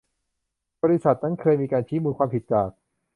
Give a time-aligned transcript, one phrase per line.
[0.81, 2.69] บริษัทนั้นเคยมีการชี้มูลความผิดจาก